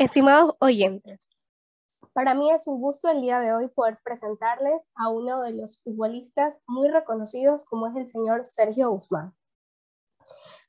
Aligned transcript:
Estimados 0.00 0.56
oyentes, 0.60 1.28
para 2.14 2.34
mí 2.34 2.50
es 2.50 2.66
un 2.66 2.80
gusto 2.80 3.10
el 3.10 3.20
día 3.20 3.38
de 3.38 3.52
hoy 3.52 3.68
poder 3.68 3.98
presentarles 4.02 4.88
a 4.94 5.10
uno 5.10 5.42
de 5.42 5.52
los 5.52 5.78
futbolistas 5.82 6.58
muy 6.66 6.88
reconocidos 6.88 7.66
como 7.66 7.86
es 7.86 7.96
el 7.96 8.08
señor 8.08 8.42
Sergio 8.42 8.92
Guzmán. 8.92 9.34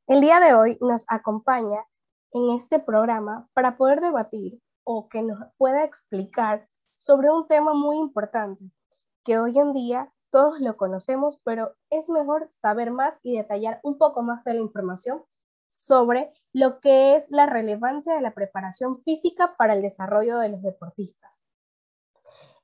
El 0.05 0.19
día 0.19 0.41
de 0.41 0.53
hoy 0.53 0.77
nos 0.81 1.05
acompaña 1.07 1.85
en 2.33 2.49
este 2.57 2.79
programa 2.79 3.47
para 3.53 3.77
poder 3.77 4.01
debatir 4.01 4.59
o 4.83 5.07
que 5.07 5.21
nos 5.21 5.39
pueda 5.57 5.85
explicar 5.85 6.67
sobre 6.93 7.31
un 7.31 7.47
tema 7.47 7.73
muy 7.73 7.99
importante 7.99 8.65
que 9.23 9.39
hoy 9.39 9.57
en 9.57 9.71
día 9.71 10.11
todos 10.29 10.59
lo 10.59 10.75
conocemos, 10.75 11.39
pero 11.45 11.73
es 11.89 12.09
mejor 12.09 12.49
saber 12.49 12.91
más 12.91 13.21
y 13.23 13.37
detallar 13.37 13.79
un 13.83 13.97
poco 13.97 14.23
más 14.23 14.43
de 14.43 14.55
la 14.55 14.59
información 14.59 15.23
sobre 15.71 16.33
lo 16.51 16.81
que 16.81 17.15
es 17.15 17.31
la 17.31 17.45
relevancia 17.45 18.13
de 18.13 18.21
la 18.21 18.33
preparación 18.33 19.01
física 19.03 19.55
para 19.57 19.73
el 19.73 19.81
desarrollo 19.81 20.37
de 20.37 20.49
los 20.49 20.61
deportistas. 20.61 21.39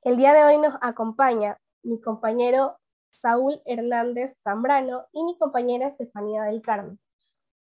El 0.02 0.18
día 0.18 0.34
de 0.34 0.44
hoy 0.44 0.58
nos 0.58 0.74
acompaña 0.82 1.58
mi 1.82 2.00
compañero 2.02 2.78
Saúl 3.08 3.62
Hernández 3.64 4.38
Zambrano 4.42 5.06
y 5.12 5.24
mi 5.24 5.38
compañera 5.38 5.88
Estefanía 5.88 6.42
del 6.42 6.60
Carmen. 6.60 7.00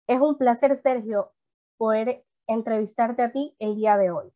Es 0.06 0.22
un 0.22 0.38
placer, 0.38 0.76
Sergio, 0.76 1.34
poder 1.78 2.24
entrevistarte 2.46 3.24
a 3.24 3.32
ti 3.32 3.56
el 3.58 3.76
día 3.76 3.98
de 3.98 4.12
hoy. 4.12 4.32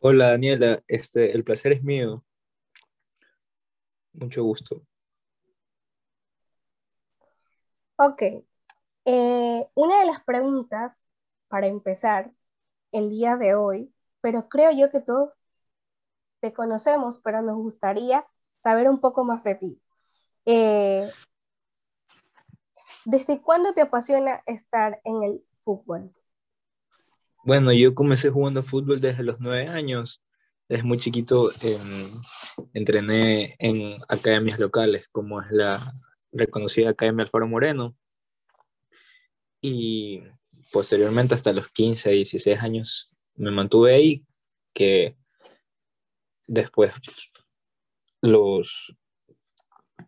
Hola 0.00 0.30
Daniela, 0.30 0.82
este, 0.88 1.30
el 1.30 1.44
placer 1.44 1.72
es 1.72 1.84
mío. 1.84 2.24
Mucho 4.12 4.42
gusto. 4.42 4.82
Ok, 7.96 8.22
eh, 9.04 9.66
una 9.74 10.00
de 10.00 10.06
las 10.06 10.22
preguntas 10.24 11.06
para 11.48 11.66
empezar 11.66 12.32
el 12.92 13.10
día 13.10 13.36
de 13.36 13.54
hoy, 13.54 13.92
pero 14.20 14.48
creo 14.48 14.70
yo 14.72 14.90
que 14.90 15.00
todos 15.00 15.42
te 16.40 16.52
conocemos, 16.52 17.18
pero 17.18 17.42
nos 17.42 17.56
gustaría 17.56 18.26
saber 18.62 18.88
un 18.88 18.98
poco 19.00 19.24
más 19.24 19.44
de 19.44 19.54
ti. 19.54 19.80
Eh, 20.46 21.10
¿Desde 23.04 23.40
cuándo 23.40 23.74
te 23.74 23.82
apasiona 23.82 24.42
estar 24.46 25.00
en 25.04 25.22
el 25.22 25.44
fútbol? 25.60 26.12
Bueno, 27.44 27.72
yo 27.72 27.94
comencé 27.94 28.30
jugando 28.30 28.62
fútbol 28.62 29.00
desde 29.00 29.22
los 29.22 29.38
nueve 29.40 29.68
años. 29.68 30.22
Desde 30.66 30.84
muy 30.84 30.98
chiquito 30.98 31.50
em, 31.60 32.10
entrené 32.72 33.54
en 33.58 33.98
academias 34.08 34.58
locales, 34.58 35.08
como 35.12 35.42
es 35.42 35.50
la 35.50 35.78
reconocida 36.32 36.90
Academia 36.90 37.24
Alfaro 37.24 37.46
Moreno, 37.46 37.94
y 39.66 40.22
posteriormente 40.72 41.34
hasta 41.34 41.54
los 41.54 41.70
15, 41.70 42.10
16 42.10 42.62
años 42.62 43.10
me 43.34 43.50
mantuve 43.50 43.94
ahí, 43.94 44.26
que 44.74 45.16
después 46.46 46.92
los, 48.20 48.94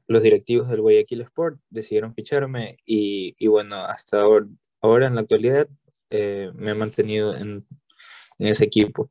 los 0.06 0.22
directivos 0.22 0.68
del 0.68 0.82
Guayaquil 0.82 1.22
Sport 1.22 1.58
decidieron 1.70 2.12
ficharme 2.12 2.76
y, 2.84 3.34
y 3.38 3.46
bueno, 3.46 3.76
hasta 3.78 4.20
ahora, 4.20 4.46
ahora 4.82 5.06
en 5.06 5.14
la 5.14 5.22
actualidad 5.22 5.66
eh, 6.10 6.50
me 6.54 6.72
he 6.72 6.74
mantenido 6.74 7.34
en, 7.34 7.66
en 8.38 8.46
ese 8.46 8.64
equipo. 8.64 9.10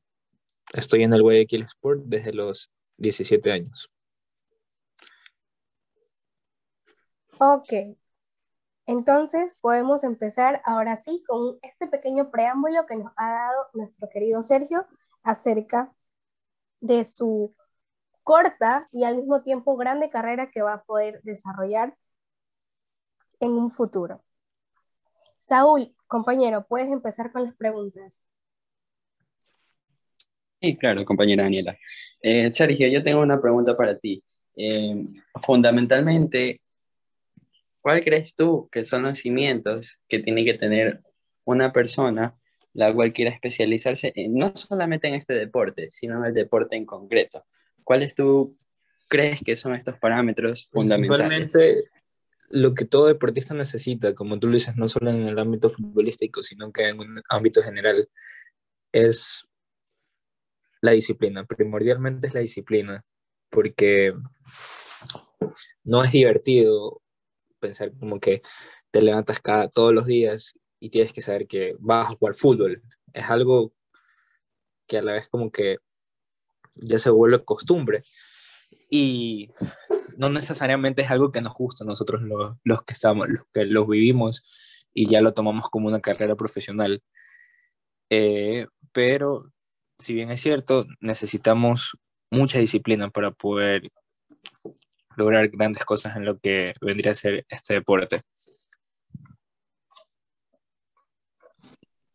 Estoy 0.73 1.01
en 1.01 1.13
el 1.15 1.23
Guayaquil 1.23 1.63
Sport 1.63 2.03
desde 2.05 2.33
los 2.33 2.69
17 2.97 3.51
años. 3.51 3.89
Ok, 7.39 7.97
entonces 8.85 9.57
podemos 9.61 10.03
empezar 10.03 10.61
ahora 10.65 10.95
sí 10.95 11.23
con 11.27 11.57
este 11.61 11.87
pequeño 11.87 12.31
preámbulo 12.31 12.85
que 12.85 12.95
nos 12.95 13.11
ha 13.17 13.31
dado 13.31 13.67
nuestro 13.73 14.09
querido 14.09 14.41
Sergio 14.41 14.85
acerca 15.23 15.91
de 16.81 17.03
su 17.03 17.55
corta 18.23 18.87
y 18.91 19.03
al 19.03 19.17
mismo 19.17 19.41
tiempo 19.43 19.75
grande 19.77 20.09
carrera 20.09 20.51
que 20.51 20.61
va 20.61 20.73
a 20.73 20.83
poder 20.83 21.21
desarrollar 21.23 21.95
en 23.39 23.51
un 23.51 23.69
futuro. 23.69 24.23
Saúl, 25.37 25.95
compañero, 26.07 26.65
puedes 26.67 26.91
empezar 26.91 27.31
con 27.31 27.43
las 27.43 27.55
preguntas. 27.55 28.25
Sí, 30.59 30.75
claro, 30.77 31.05
compañera 31.05 31.43
Daniela. 31.43 31.77
Eh, 32.21 32.51
Sergio, 32.51 32.87
yo 32.87 33.03
tengo 33.03 33.21
una 33.21 33.39
pregunta 33.39 33.77
para 33.77 33.97
ti. 33.97 34.23
Eh, 34.55 35.05
fundamentalmente, 35.41 36.61
¿Cuál 37.85 38.03
crees 38.03 38.33
tú 38.33 38.67
que 38.71 38.83
son 38.83 39.03
los 39.03 39.19
cimientos 39.19 39.99
que 40.07 40.17
tiene 40.17 40.43
que 40.43 40.55
tener 40.55 41.03
una 41.43 41.71
persona 41.71 42.35
la 42.73 42.91
cual 42.91 43.13
quiera 43.13 43.29
especializarse 43.29 44.11
no 44.27 44.55
solamente 44.55 45.07
en 45.07 45.13
este 45.13 45.35
deporte, 45.35 45.89
sino 45.91 46.17
en 46.17 46.25
el 46.25 46.33
deporte 46.33 46.75
en 46.77 46.87
concreto? 46.87 47.45
¿Cuáles 47.83 48.15
tú 48.15 48.57
crees 49.07 49.39
que 49.43 49.55
son 49.55 49.75
estos 49.75 49.99
parámetros 49.99 50.67
fundamentales? 50.73 51.27
Principalmente 51.27 51.83
lo 52.49 52.73
que 52.73 52.85
todo 52.85 53.05
deportista 53.05 53.53
necesita, 53.53 54.15
como 54.15 54.39
tú 54.39 54.47
lo 54.47 54.53
dices, 54.55 54.75
no 54.75 54.89
solo 54.89 55.11
en 55.11 55.21
el 55.21 55.37
ámbito 55.37 55.69
futbolístico, 55.69 56.41
sino 56.41 56.71
que 56.71 56.87
en 56.87 56.99
un 56.99 57.21
ámbito 57.29 57.61
general, 57.61 58.09
es 58.91 59.47
la 60.81 60.89
disciplina. 60.89 61.45
Primordialmente 61.45 62.25
es 62.25 62.33
la 62.33 62.39
disciplina, 62.39 63.05
porque 63.51 64.11
no 65.83 66.03
es 66.03 66.11
divertido 66.11 67.03
pensar 67.65 67.91
como 67.99 68.19
que 68.19 68.41
te 68.91 69.01
levantas 69.01 69.41
cada, 69.41 69.67
todos 69.67 69.93
los 69.93 70.05
días 70.05 70.53
y 70.79 70.89
tienes 70.89 71.13
que 71.13 71.21
saber 71.21 71.47
que 71.47 71.75
vas 71.79 72.07
a 72.07 72.15
jugar 72.15 72.35
fútbol. 72.35 72.81
Es 73.13 73.29
algo 73.29 73.73
que 74.87 74.97
a 74.97 75.01
la 75.01 75.13
vez 75.13 75.29
como 75.29 75.51
que 75.51 75.77
ya 76.75 76.99
se 76.99 77.09
vuelve 77.09 77.43
costumbre. 77.43 78.03
Y 78.89 79.51
no 80.17 80.29
necesariamente 80.29 81.01
es 81.01 81.11
algo 81.11 81.31
que 81.31 81.41
nos 81.41 81.53
gusta 81.53 81.85
nosotros 81.85 82.21
los, 82.21 82.57
los 82.63 82.83
que 82.83 82.93
estamos, 82.93 83.27
los 83.27 83.43
que 83.53 83.65
los 83.65 83.87
vivimos 83.87 84.43
y 84.93 85.09
ya 85.09 85.21
lo 85.21 85.33
tomamos 85.33 85.69
como 85.69 85.87
una 85.87 86.01
carrera 86.01 86.35
profesional. 86.35 87.01
Eh, 88.09 88.67
pero 88.91 89.43
si 89.99 90.13
bien 90.13 90.31
es 90.31 90.41
cierto, 90.41 90.85
necesitamos 90.99 91.97
mucha 92.31 92.59
disciplina 92.59 93.09
para 93.09 93.31
poder 93.31 93.89
lograr 95.17 95.47
grandes 95.49 95.85
cosas 95.85 96.15
en 96.15 96.25
lo 96.25 96.39
que 96.39 96.73
vendría 96.81 97.11
a 97.11 97.15
ser 97.15 97.45
este 97.49 97.75
deporte. 97.75 98.21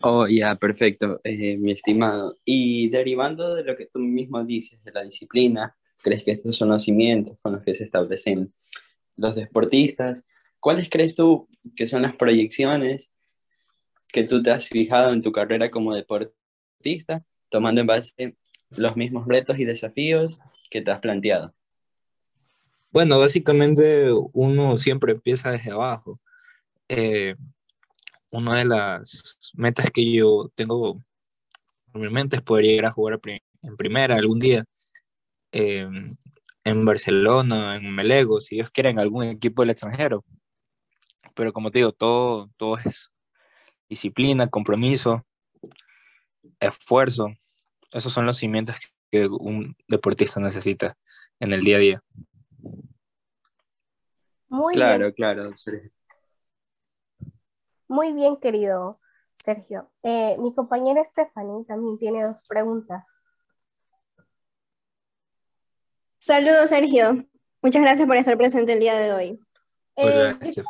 Oh, 0.02 0.26
ya, 0.26 0.56
perfecto, 0.56 1.20
eh, 1.24 1.58
mi 1.58 1.72
estimado. 1.72 2.38
Y 2.44 2.88
derivando 2.88 3.54
de 3.54 3.64
lo 3.64 3.76
que 3.76 3.86
tú 3.86 3.98
mismo 3.98 4.42
dices, 4.44 4.82
de 4.82 4.92
la 4.92 5.02
disciplina, 5.02 5.76
¿crees 6.02 6.24
que 6.24 6.32
estos 6.32 6.56
son 6.56 6.70
los 6.70 6.84
cimientos 6.84 7.36
con 7.42 7.52
los 7.52 7.62
que 7.62 7.74
se 7.74 7.84
establecen 7.84 8.54
los 9.16 9.34
deportistas? 9.34 10.24
¿Cuáles 10.58 10.88
crees 10.88 11.14
tú 11.14 11.48
que 11.76 11.86
son 11.86 12.00
las 12.02 12.16
proyecciones 12.16 13.12
que 14.10 14.24
tú 14.24 14.42
te 14.42 14.50
has 14.50 14.68
fijado 14.68 15.12
en 15.12 15.20
tu 15.20 15.32
carrera 15.32 15.70
como 15.70 15.94
deportista, 15.94 17.22
tomando 17.50 17.82
en 17.82 17.86
base 17.86 18.36
los 18.70 18.96
mismos 18.96 19.26
retos 19.26 19.58
y 19.58 19.66
desafíos 19.66 20.40
que 20.70 20.80
te 20.80 20.90
has 20.90 21.00
planteado? 21.00 21.54
Bueno, 22.92 23.20
básicamente 23.20 24.10
uno 24.32 24.76
siempre 24.78 25.12
empieza 25.12 25.52
desde 25.52 25.70
abajo. 25.70 26.18
Eh, 26.88 27.36
una 28.30 28.58
de 28.58 28.64
las 28.64 29.52
metas 29.54 29.90
que 29.92 30.12
yo 30.12 30.50
tengo 30.56 31.00
en 31.94 32.00
mi 32.00 32.08
mente 32.10 32.36
es 32.36 32.42
poder 32.42 32.64
llegar 32.66 32.86
a 32.86 32.90
jugar 32.92 33.20
en 33.62 33.76
primera 33.76 34.16
algún 34.16 34.40
día 34.40 34.64
eh, 35.52 35.88
en 36.64 36.84
Barcelona, 36.84 37.76
en 37.76 37.94
Melego, 37.94 38.40
si 38.40 38.56
Dios 38.56 38.70
quiere, 38.70 38.90
en 38.90 38.98
algún 38.98 39.24
equipo 39.24 39.62
del 39.62 39.70
extranjero. 39.70 40.24
Pero 41.34 41.52
como 41.52 41.70
te 41.70 41.78
digo, 41.80 41.92
todo, 41.92 42.50
todo 42.56 42.76
es 42.78 43.12
disciplina, 43.88 44.48
compromiso, 44.48 45.24
esfuerzo. 46.60 47.28
Esos 47.92 48.12
son 48.12 48.26
los 48.26 48.38
cimientos 48.38 48.76
que 49.10 49.26
un 49.26 49.76
deportista 49.88 50.40
necesita 50.40 50.96
en 51.40 51.52
el 51.52 51.62
día 51.62 51.76
a 51.76 51.80
día. 51.80 52.04
Muy 54.50 54.74
claro, 54.74 55.14
claro. 55.14 55.50
Muy 57.86 58.12
bien, 58.12 58.36
querido 58.36 59.00
Sergio. 59.30 59.90
Eh, 60.02 60.36
mi 60.38 60.52
compañera 60.54 61.02
Stephanie 61.04 61.64
también 61.64 61.96
tiene 61.98 62.24
dos 62.24 62.42
preguntas. 62.42 63.16
Saludos, 66.18 66.68
Sergio. 66.68 67.26
Muchas 67.62 67.82
gracias 67.82 68.06
por 68.06 68.16
estar 68.16 68.36
presente 68.36 68.72
el 68.72 68.80
día 68.80 69.00
de 69.00 69.12
hoy. 69.12 69.40
Hola, 69.94 70.38
eh, 70.42 70.64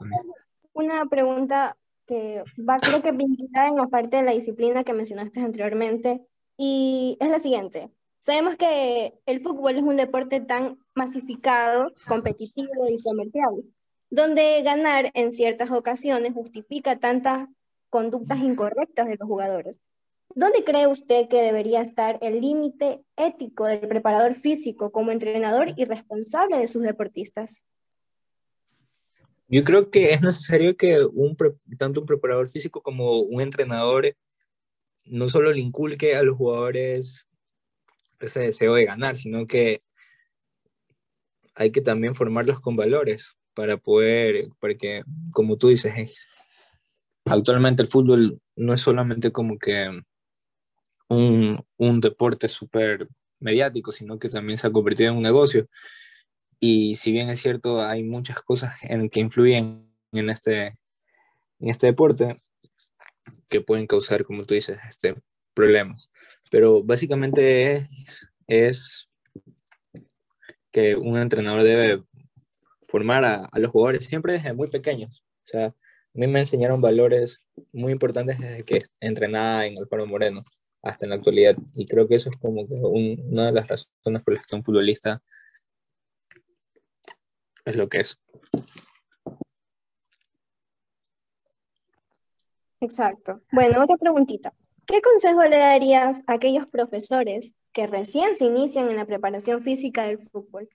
Una 0.74 1.06
pregunta 1.06 1.76
que 2.06 2.44
va 2.58 2.80
creo 2.80 3.02
que 3.02 3.12
vinculada 3.12 3.68
en 3.68 3.76
la 3.76 3.86
parte 3.86 4.18
de 4.18 4.24
la 4.24 4.32
disciplina 4.32 4.84
que 4.84 4.92
mencionaste 4.92 5.40
anteriormente 5.40 6.26
y 6.56 7.16
es 7.18 7.30
la 7.30 7.38
siguiente. 7.38 7.90
Sabemos 8.20 8.56
que 8.56 9.14
el 9.24 9.40
fútbol 9.40 9.76
es 9.76 9.82
un 9.82 9.96
deporte 9.96 10.40
tan 10.40 10.78
masificado, 10.94 11.92
competitivo 12.06 12.86
y 12.88 13.02
comercial, 13.02 13.64
donde 14.10 14.60
ganar 14.62 15.10
en 15.14 15.32
ciertas 15.32 15.70
ocasiones 15.70 16.34
justifica 16.34 16.98
tantas 16.98 17.48
conductas 17.88 18.40
incorrectas 18.40 19.06
de 19.06 19.16
los 19.16 19.26
jugadores. 19.26 19.80
¿Dónde 20.34 20.62
cree 20.64 20.86
usted 20.86 21.28
que 21.28 21.42
debería 21.42 21.80
estar 21.80 22.18
el 22.20 22.42
límite 22.42 23.02
ético 23.16 23.64
del 23.64 23.88
preparador 23.88 24.34
físico 24.34 24.92
como 24.92 25.12
entrenador 25.12 25.68
y 25.74 25.86
responsable 25.86 26.58
de 26.58 26.68
sus 26.68 26.82
deportistas? 26.82 27.64
Yo 29.48 29.64
creo 29.64 29.90
que 29.90 30.12
es 30.12 30.20
necesario 30.20 30.76
que 30.76 31.04
tanto 31.78 32.00
un 32.00 32.06
preparador 32.06 32.50
físico 32.50 32.82
como 32.82 33.18
un 33.18 33.40
entrenador 33.40 34.14
no 35.06 35.28
solo 35.28 35.52
le 35.52 35.60
inculque 35.60 36.14
a 36.14 36.22
los 36.22 36.36
jugadores 36.36 37.26
ese 38.20 38.40
deseo 38.40 38.74
de 38.74 38.84
ganar, 38.84 39.16
sino 39.16 39.46
que 39.46 39.80
hay 41.54 41.72
que 41.72 41.80
también 41.80 42.14
formarlos 42.14 42.60
con 42.60 42.76
valores 42.76 43.36
para 43.54 43.76
poder, 43.76 44.48
porque 44.60 45.02
como 45.32 45.56
tú 45.56 45.68
dices, 45.68 46.14
actualmente 47.24 47.82
el 47.82 47.88
fútbol 47.88 48.40
no 48.56 48.74
es 48.74 48.80
solamente 48.80 49.32
como 49.32 49.58
que 49.58 49.90
un, 51.08 51.64
un 51.76 52.00
deporte 52.00 52.48
súper 52.48 53.08
mediático, 53.40 53.90
sino 53.92 54.18
que 54.18 54.28
también 54.28 54.58
se 54.58 54.66
ha 54.66 54.72
convertido 54.72 55.10
en 55.10 55.16
un 55.16 55.22
negocio. 55.22 55.68
Y 56.60 56.94
si 56.96 57.10
bien 57.10 57.28
es 57.30 57.40
cierto, 57.40 57.80
hay 57.80 58.04
muchas 58.04 58.42
cosas 58.42 58.74
en 58.82 59.08
que 59.08 59.20
influyen 59.20 59.90
en 60.12 60.30
este, 60.30 60.66
en 61.58 61.68
este 61.70 61.86
deporte 61.86 62.38
que 63.48 63.60
pueden 63.60 63.86
causar, 63.86 64.24
como 64.24 64.44
tú 64.44 64.54
dices, 64.54 64.78
este, 64.88 65.16
problemas. 65.60 66.10
Pero 66.50 66.82
básicamente 66.82 67.86
es, 68.46 69.08
que 70.72 70.94
un 70.96 71.18
entrenador 71.18 71.62
debe 71.62 72.02
formar 72.82 73.24
a, 73.24 73.46
a, 73.50 73.58
los 73.58 73.70
jugadores 73.70 74.04
siempre 74.04 74.34
desde 74.34 74.52
muy 74.52 74.68
pequeños. 74.68 75.24
O 75.46 75.48
sea, 75.48 75.66
a 75.66 75.74
mí 76.14 76.26
me 76.26 76.40
enseñaron 76.40 76.80
valores 76.80 77.40
muy 77.72 77.92
importantes 77.92 78.38
desde 78.38 78.64
que 78.64 78.82
entrenaba 79.00 79.66
en 79.66 79.78
Alfaro 79.78 80.06
Moreno 80.06 80.44
hasta 80.82 81.06
en 81.06 81.10
la 81.10 81.16
actualidad. 81.16 81.56
Y 81.74 81.86
creo 81.86 82.08
que 82.08 82.14
eso 82.14 82.30
es 82.30 82.36
como 82.36 82.66
que 82.66 82.74
una 82.74 83.46
de 83.46 83.52
las 83.52 83.68
razones 83.68 84.22
por 84.24 84.34
las 84.34 84.46
que 84.46 84.56
un 84.56 84.62
futbolista 84.62 85.22
es 87.64 87.76
lo 87.76 87.88
que 87.88 88.00
es. 88.00 88.18
Exacto. 92.80 93.38
Bueno, 93.52 93.82
otra 93.82 93.96
preguntita. 93.98 94.54
¿Qué 94.90 95.00
consejo 95.02 95.44
le 95.44 95.56
darías 95.56 96.24
a 96.26 96.32
aquellos 96.32 96.66
profesores 96.66 97.54
que 97.72 97.86
recién 97.86 98.34
se 98.34 98.46
inician 98.46 98.90
en 98.90 98.96
la 98.96 99.06
preparación 99.06 99.62
física 99.62 100.02
del 100.02 100.18
fútbol? 100.18 100.68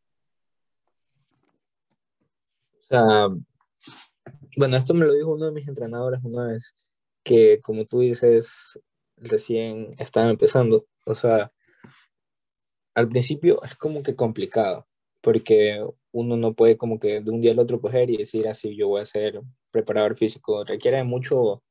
O 2.79 2.83
sea, 2.87 3.27
bueno, 4.55 4.77
esto 4.77 4.93
me 4.93 5.05
lo 5.05 5.11
dijo 5.11 5.33
uno 5.33 5.47
de 5.47 5.51
mis 5.51 5.67
entrenadores 5.67 6.23
una 6.23 6.47
vez, 6.47 6.73
que 7.23 7.59
como 7.61 7.83
tú 7.83 7.99
dices, 7.99 8.79
recién 9.17 9.93
estaba 9.97 10.29
empezando. 10.29 10.87
O 11.05 11.13
sea, 11.13 11.51
al 12.93 13.09
principio 13.09 13.61
es 13.63 13.75
como 13.75 14.01
que 14.01 14.15
complicado, 14.15 14.87
porque 15.19 15.85
uno 16.13 16.37
no 16.37 16.53
puede 16.53 16.77
como 16.77 17.01
que 17.01 17.19
de 17.19 17.31
un 17.31 17.41
día 17.41 17.51
al 17.51 17.59
otro 17.59 17.81
coger 17.81 18.09
y 18.09 18.15
decir 18.15 18.47
así 18.47 18.77
yo 18.77 18.87
voy 18.87 19.01
a 19.01 19.05
ser 19.05 19.41
preparador 19.71 20.15
físico. 20.15 20.63
Requiere 20.63 21.03
mucho, 21.03 21.63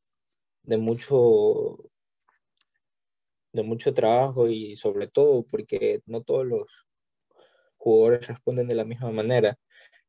de 0.63 0.77
mucho, 0.77 1.79
de 3.55 3.63
mucho 3.63 3.95
trabajo 3.95 4.49
y 4.49 4.77
sobre 4.77 5.07
todo 5.07 5.45
porque 5.45 6.03
no 6.07 6.23
todos 6.23 6.45
los 6.47 6.87
jugadores 7.77 8.27
responden 8.27 8.69
de 8.69 8.75
la 8.75 8.85
misma 8.85 9.11
manera. 9.11 9.59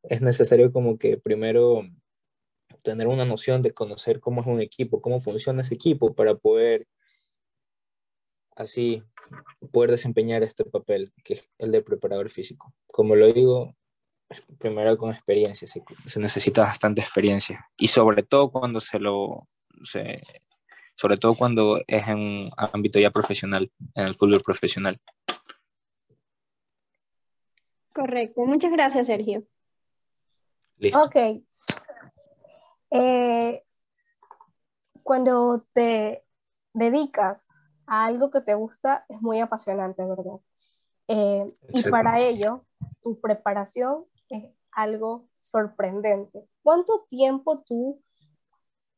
Es 0.04 0.22
necesario 0.22 0.72
como 0.74 0.98
que 0.98 1.18
primero 1.18 1.84
tener 2.82 3.08
una 3.08 3.26
noción 3.26 3.62
de 3.62 3.72
conocer 3.72 4.20
cómo 4.20 4.42
es 4.42 4.48
un 4.48 4.62
equipo, 4.62 5.02
cómo 5.02 5.20
funciona 5.20 5.62
ese 5.62 5.76
equipo 5.76 6.14
para 6.16 6.36
poder 6.36 6.88
así 8.56 9.04
poder 9.72 9.92
desempeñar 9.92 10.44
este 10.44 10.66
papel, 10.66 11.14
que 11.24 11.36
es 11.36 11.50
el 11.60 11.72
de 11.72 11.82
preparador 11.82 12.30
físico. 12.30 12.74
Como 12.88 13.16
lo 13.16 13.32
digo, 13.32 13.76
primero 14.58 14.98
con 14.98 15.12
experiencia, 15.12 15.68
se, 15.68 16.20
necesita 16.20 16.62
bastante 16.62 17.02
experiencia 17.02 17.68
y 17.78 17.88
sobre 17.88 18.24
todo 18.24 18.50
cuando 18.50 18.80
se 18.80 19.00
lo, 19.00 19.48
se, 19.84 20.22
sobre 20.96 21.18
todo 21.18 21.36
cuando 21.36 21.80
es 21.88 22.08
en 22.08 22.18
un 22.18 22.52
ámbito 22.58 23.00
ya 23.00 23.12
profesional, 23.12 23.72
en 23.94 24.08
el 24.08 24.16
fútbol 24.16 24.42
profesional. 24.42 25.00
Correcto, 27.94 28.42
muchas 28.46 28.72
gracias 28.72 29.08
Sergio. 29.08 29.44
Listo. 30.78 31.02
Ok. 31.02 31.16
Eh, 32.92 33.64
cuando 35.04 35.66
te 35.74 36.26
dedicas 36.74 37.48
a 37.88 38.06
algo 38.06 38.32
que 38.32 38.42
te 38.42 38.56
gusta, 38.56 39.06
es 39.08 39.22
muy 39.22 39.40
apasionante, 39.40 40.04
¿verdad? 40.04 40.40
Eh, 41.08 41.56
y 41.70 41.84
para 41.90 42.20
ello, 42.20 42.66
tu 43.02 43.20
preparación 43.22 44.06
es 44.30 44.52
algo 44.72 45.30
sorprendente. 45.40 46.48
¿Cuánto 46.64 47.06
tiempo 47.10 47.64
tú 47.64 48.04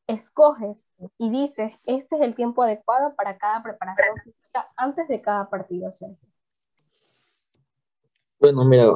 escoges 0.08 0.90
y 1.18 1.30
dices, 1.30 1.72
este 1.84 2.16
es 2.16 2.22
el 2.22 2.34
tiempo 2.34 2.62
adecuado 2.62 3.14
para 3.14 3.38
cada 3.38 3.62
preparación 3.62 4.16
física 4.24 4.68
antes 4.76 5.06
de 5.06 5.20
cada 5.20 5.48
partido, 5.48 5.90
Sergio? 5.90 6.28
Bueno, 8.40 8.64
mira, 8.64 8.90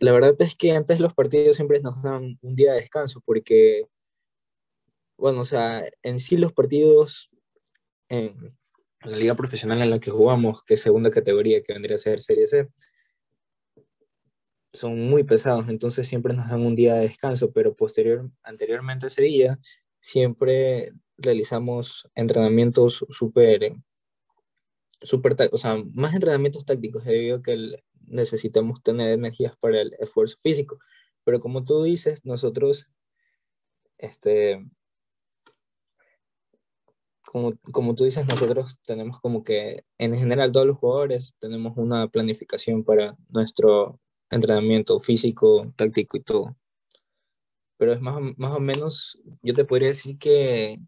la 0.00 0.12
verdad 0.12 0.34
es 0.40 0.56
que 0.56 0.72
antes 0.72 0.98
los 0.98 1.14
partidos 1.14 1.56
siempre 1.56 1.80
nos 1.80 2.02
dan 2.02 2.38
un 2.42 2.56
día 2.56 2.72
de 2.72 2.80
descanso 2.80 3.22
porque, 3.24 3.86
bueno, 5.16 5.40
o 5.40 5.44
sea, 5.44 5.84
en 6.02 6.18
sí 6.18 6.36
los 6.36 6.52
partidos 6.52 7.30
en 8.08 8.56
la 9.02 9.16
liga 9.16 9.34
profesional 9.34 9.80
en 9.80 9.90
la 9.90 10.00
que 10.00 10.10
jugamos, 10.10 10.64
que 10.64 10.74
es 10.74 10.80
segunda 10.80 11.10
categoría, 11.10 11.62
que 11.62 11.72
vendría 11.72 11.96
a 11.96 12.00
ser 12.00 12.18
Serie 12.18 12.46
C, 12.48 12.68
son 14.72 14.98
muy 15.08 15.22
pesados, 15.22 15.68
entonces 15.68 16.08
siempre 16.08 16.34
nos 16.34 16.48
dan 16.48 16.66
un 16.66 16.74
día 16.74 16.94
de 16.94 17.02
descanso, 17.02 17.52
pero 17.52 17.74
posterior, 17.74 18.28
anteriormente 18.42 19.06
a 19.06 19.08
ese 19.08 19.22
día, 19.22 19.58
siempre 20.00 20.92
realizamos 21.18 22.08
entrenamientos 22.14 23.04
súper, 23.08 23.74
súper, 25.02 25.36
o 25.52 25.58
sea, 25.58 25.76
más 25.94 26.14
entrenamientos 26.14 26.64
tácticos, 26.64 27.04
debido 27.04 27.36
a 27.38 27.42
que 27.42 27.76
necesitamos 28.06 28.82
tener 28.82 29.10
energías 29.10 29.56
para 29.56 29.80
el 29.80 29.94
esfuerzo 29.98 30.36
físico. 30.38 30.78
Pero 31.24 31.40
como 31.40 31.64
tú 31.64 31.82
dices, 31.82 32.24
nosotros, 32.24 32.88
este, 33.98 34.64
como, 37.26 37.52
como 37.72 37.94
tú 37.94 38.04
dices, 38.04 38.26
nosotros 38.26 38.78
tenemos 38.86 39.20
como 39.20 39.44
que, 39.44 39.84
en 39.98 40.16
general, 40.16 40.52
todos 40.52 40.66
los 40.66 40.76
jugadores 40.78 41.34
tenemos 41.40 41.76
una 41.76 42.08
planificación 42.08 42.84
para 42.84 43.16
nuestro 43.28 44.00
entrenamiento 44.30 45.00
físico, 45.00 45.72
táctico 45.76 46.16
y 46.16 46.22
todo. 46.22 46.56
Pero 47.78 47.92
es 47.92 48.00
más, 48.00 48.16
más 48.36 48.52
o 48.52 48.60
menos, 48.60 49.18
yo 49.42 49.54
te 49.54 49.64
podría 49.64 49.88
decir 49.88 50.18
que 50.18 50.78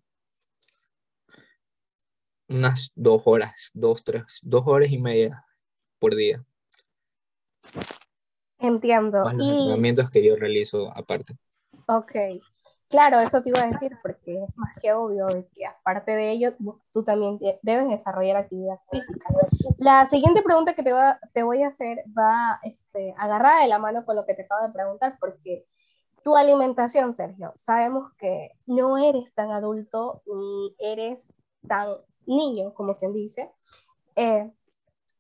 unas 2.48 2.90
dos 2.94 3.22
horas, 3.26 3.70
dos, 3.74 4.02
tres, 4.02 4.24
dos 4.42 4.64
horas 4.66 4.90
y 4.90 4.98
media 4.98 5.44
por 5.98 6.14
día. 6.14 6.44
Entiendo. 8.58 9.24
Más 9.24 9.34
los 9.34 9.46
y... 9.46 9.50
entrenamientos 9.50 10.10
que 10.10 10.24
yo 10.24 10.36
realizo 10.36 10.90
aparte. 10.96 11.34
Ok. 11.86 12.12
Claro, 12.88 13.20
eso 13.20 13.42
te 13.42 13.50
iba 13.50 13.60
a 13.60 13.66
decir 13.66 13.92
porque 14.02 14.42
es 14.42 14.56
más 14.56 14.74
que 14.80 14.94
obvio 14.94 15.26
que 15.54 15.66
aparte 15.66 16.12
de 16.12 16.30
ello, 16.30 16.54
tú 16.90 17.04
también 17.04 17.38
debes 17.60 17.88
desarrollar 17.88 18.36
actividad 18.36 18.78
física. 18.90 19.28
La 19.76 20.06
siguiente 20.06 20.42
pregunta 20.42 20.74
que 20.74 20.82
te, 20.82 20.92
va, 20.92 21.20
te 21.34 21.42
voy 21.42 21.62
a 21.62 21.68
hacer 21.68 22.02
va 22.18 22.58
este, 22.62 23.14
agarrada 23.18 23.60
de 23.60 23.68
la 23.68 23.78
mano 23.78 24.06
con 24.06 24.16
lo 24.16 24.24
que 24.24 24.32
te 24.32 24.42
acabo 24.42 24.66
de 24.66 24.72
preguntar 24.72 25.18
porque 25.20 25.66
tu 26.22 26.36
alimentación, 26.36 27.12
Sergio, 27.12 27.52
sabemos 27.56 28.12
que 28.18 28.50
no 28.66 28.98
eres 28.98 29.32
tan 29.34 29.50
adulto 29.50 30.22
ni 30.26 30.74
eres 30.78 31.32
tan 31.66 31.88
niño, 32.26 32.74
como 32.74 32.96
quien 32.96 33.12
dice. 33.12 33.50
Eh, 34.16 34.50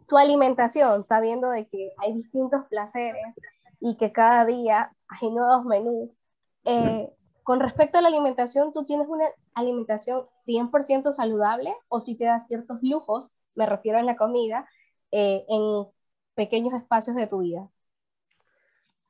tu 0.06 0.16
alimentación, 0.16 1.04
sabiendo 1.04 1.50
de 1.50 1.66
que 1.68 1.92
hay 1.98 2.14
distintos 2.14 2.64
placeres 2.68 3.36
y 3.80 3.96
que 3.96 4.12
cada 4.12 4.44
día 4.44 4.92
hay 5.08 5.30
nuevos 5.30 5.64
menús, 5.64 6.18
eh, 6.64 7.10
con 7.42 7.60
respecto 7.60 7.98
a 7.98 8.02
la 8.02 8.08
alimentación, 8.08 8.72
¿tú 8.72 8.84
tienes 8.84 9.08
una 9.08 9.26
alimentación 9.54 10.26
100% 10.32 11.12
saludable 11.12 11.74
o 11.88 11.98
si 11.98 12.16
te 12.16 12.24
das 12.24 12.46
ciertos 12.46 12.78
lujos, 12.82 13.34
me 13.54 13.64
refiero 13.64 13.98
a 13.98 14.02
la 14.02 14.16
comida, 14.16 14.68
eh, 15.10 15.44
en 15.48 15.86
pequeños 16.34 16.74
espacios 16.74 17.16
de 17.16 17.26
tu 17.26 17.38
vida? 17.38 17.70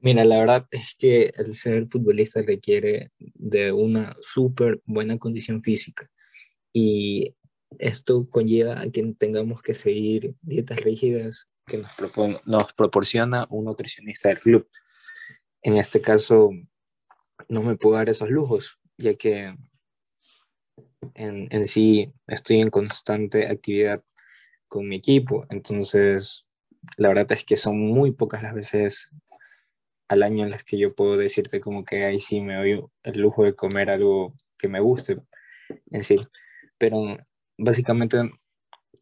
Mira, 0.00 0.24
la 0.24 0.38
verdad 0.38 0.66
es 0.70 0.94
que 0.96 1.32
el 1.36 1.54
ser 1.54 1.86
futbolista 1.86 2.40
requiere 2.42 3.10
de 3.18 3.72
una 3.72 4.16
súper 4.20 4.80
buena 4.84 5.18
condición 5.18 5.60
física 5.60 6.08
y 6.72 7.34
esto 7.78 8.28
conlleva 8.30 8.80
a 8.80 8.88
que 8.90 9.14
tengamos 9.18 9.60
que 9.60 9.74
seguir 9.74 10.34
dietas 10.40 10.80
rígidas 10.80 11.48
que 11.66 11.78
nos, 11.78 11.90
nos 12.46 12.72
proporciona 12.74 13.46
un 13.50 13.64
nutricionista 13.64 14.28
del 14.28 14.38
club. 14.38 14.68
En 15.62 15.76
este 15.76 16.00
caso, 16.00 16.50
no 17.48 17.62
me 17.62 17.76
puedo 17.76 17.96
dar 17.96 18.08
esos 18.08 18.30
lujos, 18.30 18.78
ya 18.96 19.14
que 19.14 19.54
en, 21.14 21.48
en 21.50 21.66
sí 21.66 22.12
estoy 22.28 22.60
en 22.60 22.70
constante 22.70 23.48
actividad 23.48 24.02
con 24.68 24.86
mi 24.86 24.96
equipo, 24.96 25.44
entonces 25.50 26.46
la 26.96 27.08
verdad 27.08 27.32
es 27.32 27.44
que 27.44 27.56
son 27.56 27.78
muy 27.78 28.12
pocas 28.12 28.42
las 28.42 28.54
veces 28.54 29.10
al 30.08 30.22
año 30.22 30.44
en 30.44 30.50
las 30.50 30.64
que 30.64 30.78
yo 30.78 30.94
puedo 30.94 31.16
decirte 31.16 31.60
como 31.60 31.84
que 31.84 32.04
ahí 32.04 32.20
sí 32.20 32.40
me 32.40 32.56
doy 32.56 32.84
el 33.02 33.20
lujo 33.20 33.44
de 33.44 33.54
comer 33.54 33.90
algo 33.90 34.34
que 34.56 34.68
me 34.68 34.80
guste 34.80 35.18
en 35.90 36.04
sí. 36.04 36.16
Pero 36.78 37.18
básicamente 37.58 38.18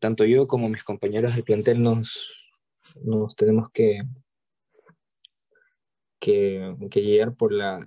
tanto 0.01 0.25
yo 0.25 0.47
como 0.47 0.69
mis 0.69 0.85
compañeros 0.85 1.35
del 1.35 1.45
plantel 1.45 1.83
nos, 1.83 2.51
nos 3.03 3.37
tenemos 3.37 3.71
que, 3.71 4.03
que, 6.19 6.75
que 6.91 7.01
guiar 7.01 7.35
por, 7.35 7.53
la, 7.53 7.81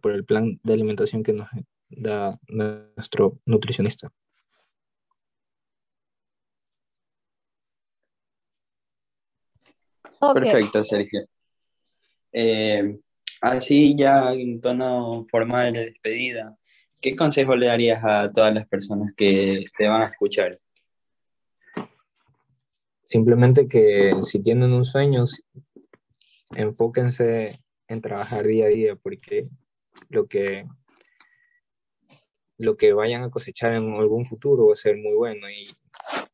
por 0.00 0.12
el 0.12 0.24
plan 0.24 0.60
de 0.62 0.72
alimentación 0.72 1.22
que 1.22 1.32
nos 1.32 1.48
da 1.88 2.38
nuestro 2.48 3.38
nutricionista. 3.46 4.12
Perfecto, 10.34 10.82
Sergio. 10.82 11.28
Eh, 12.40 12.96
así 13.40 13.96
ya 13.96 14.32
en 14.32 14.60
tono 14.60 15.26
formal 15.28 15.72
de 15.72 15.86
despedida, 15.86 16.56
¿qué 17.02 17.16
consejo 17.16 17.56
le 17.56 17.66
darías 17.66 18.00
a 18.04 18.30
todas 18.32 18.54
las 18.54 18.68
personas 18.68 19.12
que 19.16 19.64
te 19.76 19.88
van 19.88 20.02
a 20.02 20.06
escuchar? 20.06 20.60
Simplemente 23.08 23.66
que 23.66 24.14
si 24.22 24.40
tienen 24.40 24.72
un 24.72 24.84
sueño, 24.84 25.24
enfóquense 26.54 27.58
en 27.88 28.00
trabajar 28.00 28.46
día 28.46 28.66
a 28.66 28.68
día, 28.68 28.94
porque 28.94 29.48
lo 30.08 30.28
que, 30.28 30.64
lo 32.56 32.76
que 32.76 32.92
vayan 32.92 33.24
a 33.24 33.30
cosechar 33.30 33.72
en 33.72 33.94
algún 33.94 34.24
futuro 34.24 34.68
va 34.68 34.74
a 34.74 34.76
ser 34.76 34.96
muy 34.96 35.14
bueno 35.14 35.50
y, 35.50 35.68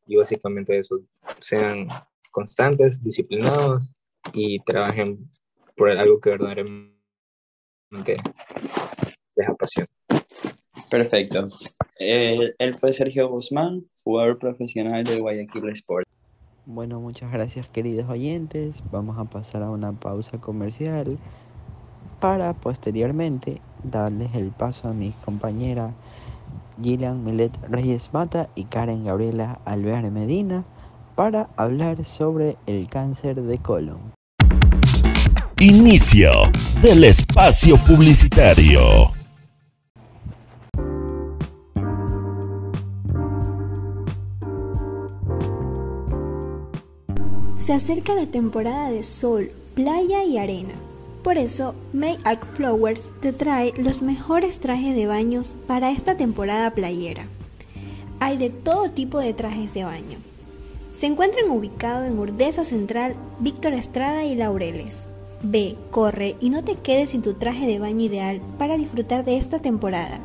y 0.05 0.17
básicamente 0.17 0.77
eso, 0.77 0.99
sean 1.41 1.87
constantes, 2.29 3.01
disciplinados 3.01 3.91
y 4.33 4.59
trabajen 4.59 5.31
por 5.75 5.89
algo 5.89 6.19
que 6.19 6.29
verdaderamente 6.31 6.93
les 9.35 9.49
apasiona. 9.49 9.89
Perfecto. 10.89 11.43
Eh, 11.99 12.53
él 12.57 12.75
fue 12.75 12.93
Sergio 12.93 13.29
Guzmán, 13.29 13.85
jugador 14.03 14.37
profesional 14.39 15.03
del 15.03 15.21
Guayaquil 15.21 15.69
Sport. 15.69 16.07
Bueno, 16.65 16.99
muchas 16.99 17.31
gracias 17.31 17.69
queridos 17.69 18.09
oyentes. 18.09 18.83
Vamos 18.91 19.17
a 19.19 19.25
pasar 19.25 19.63
a 19.63 19.69
una 19.69 19.91
pausa 19.93 20.39
comercial 20.39 21.17
para 22.19 22.53
posteriormente 22.53 23.61
darles 23.83 24.33
el 24.35 24.51
paso 24.51 24.87
a 24.87 24.93
mis 24.93 25.13
compañeras 25.17 25.93
Gillian 26.81 27.23
Milet 27.23 27.55
Reyes 27.69 28.13
Mata 28.13 28.49
y 28.55 28.65
Karen 28.65 29.05
Gabriela 29.05 29.59
Alvear 29.65 30.09
Medina 30.11 30.65
para 31.15 31.49
hablar 31.55 32.03
sobre 32.03 32.57
el 32.65 32.89
cáncer 32.89 33.41
de 33.41 33.57
colon. 33.59 34.13
Inicio 35.59 36.31
del 36.81 37.05
espacio 37.05 37.77
publicitario. 37.77 39.11
Se 47.59 47.73
acerca 47.73 48.13
la 48.15 48.27
temporada 48.27 48.91
de 48.91 49.03
sol, 49.03 49.51
playa 49.73 50.23
y 50.23 50.37
arena. 50.37 50.73
Por 51.23 51.37
eso, 51.37 51.73
May 51.93 52.17
Flowers 52.53 53.09
te 53.21 53.31
trae 53.33 53.73
los 53.77 54.01
mejores 54.01 54.59
trajes 54.59 54.95
de 54.95 55.07
baños 55.07 55.53
para 55.67 55.91
esta 55.91 56.17
temporada 56.17 56.71
playera. 56.71 57.27
Hay 58.19 58.37
de 58.37 58.49
todo 58.49 58.91
tipo 58.91 59.19
de 59.19 59.33
trajes 59.33 59.73
de 59.73 59.83
baño 59.85 60.17
se 60.95 61.07
encuentran 61.07 61.49
ubicados 61.49 62.07
en 62.07 62.17
Urdesa 62.17 62.63
Central, 62.63 63.15
Víctor 63.41 63.73
Estrada 63.73 64.23
y 64.23 64.33
Laureles. 64.33 65.01
Ve, 65.47 65.77
corre 65.91 66.35
y 66.41 66.49
no 66.49 66.63
te 66.63 66.75
quedes 66.75 67.11
sin 67.11 67.21
tu 67.21 67.35
traje 67.35 67.67
de 67.67 67.77
baño 67.77 68.03
ideal 68.03 68.41
para 68.57 68.77
disfrutar 68.77 69.23
de 69.23 69.37
esta 69.37 69.59
temporada. 69.59 70.19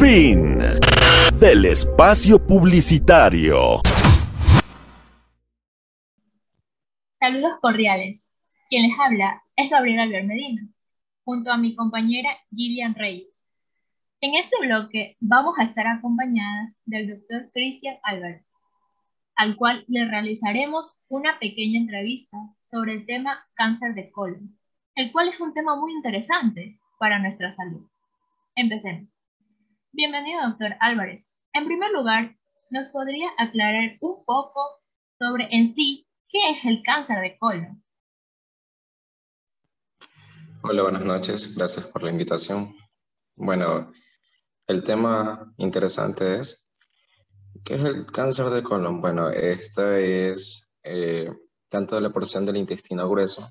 Fin 0.00 0.58
del 1.38 1.64
espacio 1.64 2.44
publicitario. 2.44 3.82
Saludos 7.20 7.54
cordiales. 7.60 8.32
Quien 8.68 8.88
les 8.88 8.98
habla 8.98 9.44
es 9.54 9.70
Gabriela 9.70 10.06
Medina, 10.06 10.68
junto 11.24 11.52
a 11.52 11.56
mi 11.56 11.76
compañera 11.76 12.30
Gillian 12.50 12.96
Reyes. 12.96 13.46
En 14.20 14.34
este 14.34 14.56
bloque 14.60 15.16
vamos 15.20 15.56
a 15.60 15.62
estar 15.62 15.86
acompañadas 15.86 16.80
del 16.84 17.08
doctor 17.08 17.48
Cristian 17.52 17.96
Álvarez, 18.02 18.44
al 19.36 19.56
cual 19.56 19.84
le 19.86 20.08
realizaremos 20.08 20.92
una 21.08 21.38
pequeña 21.38 21.78
entrevista 21.78 22.38
sobre 22.60 22.94
el 22.94 23.06
tema 23.06 23.46
cáncer 23.54 23.94
de 23.94 24.10
colon, 24.10 24.58
el 24.94 25.12
cual 25.12 25.28
es 25.28 25.38
un 25.40 25.52
tema 25.52 25.76
muy 25.76 25.92
interesante 25.92 26.80
para 26.98 27.18
nuestra 27.18 27.50
salud. 27.50 27.86
Empecemos. 28.54 29.14
Bienvenido, 29.92 30.40
doctor 30.48 30.76
Álvarez. 30.80 31.30
En 31.52 31.66
primer 31.66 31.90
lugar, 31.92 32.34
¿nos 32.70 32.88
podría 32.88 33.28
aclarar 33.38 33.98
un 34.00 34.24
poco 34.24 34.80
sobre 35.18 35.48
en 35.50 35.68
sí 35.68 36.06
qué 36.28 36.50
es 36.50 36.64
el 36.64 36.82
cáncer 36.82 37.20
de 37.20 37.38
colon? 37.38 37.84
Hola, 40.62 40.82
buenas 40.82 41.04
noches. 41.04 41.54
Gracias 41.54 41.86
por 41.86 42.02
la 42.02 42.10
invitación. 42.10 42.74
Bueno, 43.36 43.92
el 44.66 44.82
tema 44.82 45.52
interesante 45.58 46.40
es, 46.40 46.65
¿qué 47.66 47.74
es 47.74 47.84
el 47.84 48.06
cáncer 48.06 48.48
de 48.50 48.62
colon? 48.62 49.00
Bueno, 49.00 49.28
esta 49.28 49.98
es 49.98 50.70
eh, 50.84 51.28
tanto 51.68 52.00
la 52.00 52.10
porción 52.10 52.46
del 52.46 52.56
intestino 52.56 53.08
grueso, 53.10 53.42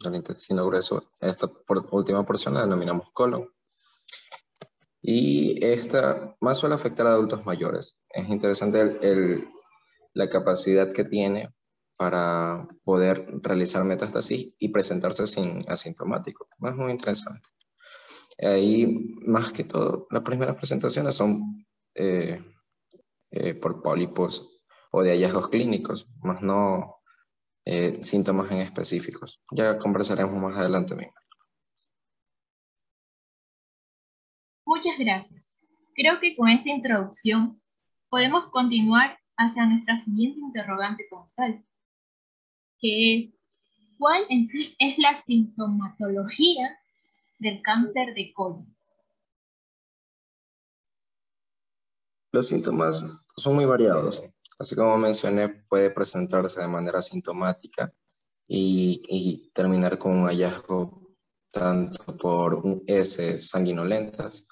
del 0.00 0.16
intestino 0.16 0.66
grueso, 0.66 1.12
esta 1.20 1.48
última 1.92 2.26
porción 2.26 2.54
la 2.54 2.62
denominamos 2.62 3.06
colon. 3.12 3.48
Y 5.00 5.64
esta 5.64 6.36
más 6.40 6.58
suele 6.58 6.74
afectar 6.74 7.06
a 7.06 7.12
adultos 7.12 7.46
mayores. 7.46 7.96
Es 8.08 8.28
interesante 8.28 9.46
la 10.14 10.28
capacidad 10.28 10.90
que 10.92 11.04
tiene 11.04 11.54
para 11.96 12.66
poder 12.82 13.26
realizar 13.42 13.84
metástasis 13.84 14.52
y 14.58 14.70
presentarse 14.70 15.26
sin 15.28 15.64
asintomático. 15.70 16.48
Es 16.60 16.74
muy 16.74 16.90
interesante. 16.90 17.48
Ahí, 18.42 19.14
más 19.24 19.52
que 19.52 19.62
todo, 19.62 20.08
las 20.10 20.22
primeras 20.22 20.56
presentaciones 20.56 21.14
son 21.14 21.64
eh, 21.94 22.42
eh, 23.36 23.52
por 23.52 23.82
pólipos 23.82 24.48
o 24.92 25.02
de 25.02 25.10
hallazgos 25.10 25.48
clínicos, 25.48 26.06
más 26.22 26.40
no 26.40 27.00
eh, 27.64 28.00
síntomas 28.00 28.48
en 28.52 28.58
específicos. 28.58 29.42
Ya 29.50 29.76
conversaremos 29.76 30.40
más 30.40 30.56
adelante 30.56 30.94
mismo. 30.94 31.14
Muchas 34.64 34.96
gracias. 35.00 35.58
Creo 35.96 36.20
que 36.20 36.36
con 36.36 36.48
esta 36.48 36.70
introducción 36.70 37.60
podemos 38.08 38.50
continuar 38.52 39.18
hacia 39.36 39.66
nuestra 39.66 39.96
siguiente 39.96 40.38
interrogante 40.38 41.04
como 41.10 41.28
tal, 41.34 41.64
que 42.78 43.18
es, 43.18 43.34
¿cuál 43.98 44.26
en 44.28 44.44
sí 44.46 44.76
es 44.78 44.96
la 44.98 45.12
sintomatología 45.16 46.78
del 47.40 47.60
cáncer 47.62 48.14
de 48.14 48.32
colon? 48.32 48.72
Los 52.30 52.46
síntomas 52.46 53.23
son 53.36 53.54
muy 53.54 53.64
variados. 53.64 54.22
Así 54.58 54.74
como 54.74 54.96
mencioné, 54.96 55.48
puede 55.68 55.90
presentarse 55.90 56.60
de 56.60 56.68
manera 56.68 57.02
sintomática 57.02 57.92
y, 58.46 59.50
terminar 59.52 59.98
con 59.98 60.12
un 60.12 60.26
hallazgo 60.26 61.16
tanto 61.50 62.16
por 62.16 62.54
un 62.54 62.82
S 62.86 63.38
sanguinolentas 63.38 64.46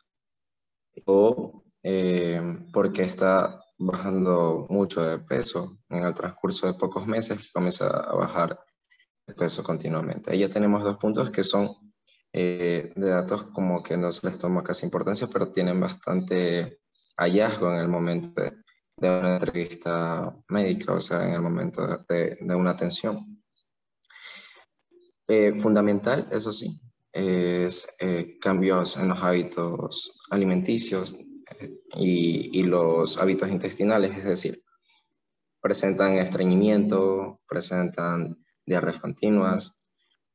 o 1.04 1.64
eh, 1.82 2.40
porque 2.72 3.02
está 3.02 3.60
bajando 3.78 4.66
mucho 4.68 5.02
de 5.02 5.18
peso 5.18 5.78
en 5.88 6.04
el 6.04 6.14
transcurso 6.14 6.66
de 6.66 6.74
pocos 6.74 7.06
meses 7.06 7.38
que 7.38 7.52
comienza 7.52 7.88
a 7.88 8.14
bajar 8.14 8.58
de 9.26 9.34
peso 9.34 9.62
continuamente. 9.62 10.30
Ahí 10.30 10.40
ya 10.40 10.50
tenemos 10.50 10.84
dos 10.84 10.96
puntos 10.98 11.30
que 11.30 11.42
son 11.42 11.74
eh, 12.32 12.92
de 12.94 13.08
datos 13.08 13.44
como 13.50 13.82
que 13.82 13.96
no 13.96 14.12
se 14.12 14.26
les 14.28 14.38
toma 14.38 14.62
casi 14.62 14.86
importancia, 14.86 15.28
pero 15.32 15.50
tienen 15.50 15.80
bastante 15.80 16.80
hallazgo 17.16 17.72
en 17.72 17.78
el 17.78 17.88
momento 17.88 18.40
de, 18.40 18.61
una 19.10 19.34
entrevista 19.34 20.34
médica, 20.48 20.94
o 20.94 21.00
sea, 21.00 21.26
en 21.26 21.34
el 21.34 21.42
momento 21.42 22.04
de, 22.08 22.38
una 22.54 22.70
atención. 22.70 23.42
Eh, 25.28 25.54
fundamental, 25.54 26.28
eso 26.30 26.52
sí, 26.52 26.80
es 27.12 27.96
eh, 28.00 28.38
cambios 28.40 28.96
en 28.96 29.08
los 29.08 29.22
hábitos 29.22 30.20
alimenticios 30.30 31.16
y, 31.94 32.58
y, 32.58 32.62
los 32.64 33.18
hábitos 33.18 33.50
intestinales, 33.50 34.16
es 34.16 34.24
decir, 34.24 34.62
presentan 35.60 36.18
estreñimiento, 36.18 37.40
presentan 37.48 38.44
diarreas 38.66 39.00
continuas 39.00 39.74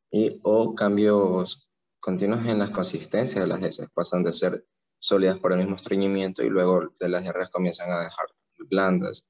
y, 0.09 0.39
o 0.43 0.73
cambios 0.73 1.69
continuos 1.99 2.45
en 2.45 2.59
la 2.59 2.71
consistencia 2.71 3.41
de 3.41 3.47
las 3.47 3.61
heces, 3.61 3.89
pasan 3.93 4.23
de 4.23 4.33
ser 4.33 4.65
sólidas 4.99 5.37
por 5.37 5.51
el 5.51 5.59
mismo 5.59 5.75
estreñimiento 5.75 6.43
y 6.43 6.49
luego 6.49 6.93
de 6.99 7.09
las 7.09 7.23
diarreas 7.23 7.49
comienzan 7.49 7.91
a 7.91 7.99
dejar 7.99 8.27
blandas. 8.69 9.27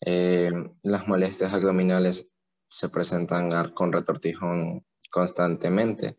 Eh, 0.00 0.50
las 0.82 1.06
molestias 1.08 1.52
abdominales 1.52 2.30
se 2.68 2.88
presentan 2.88 3.50
con 3.72 3.92
retortijón 3.92 4.86
constantemente 5.10 6.18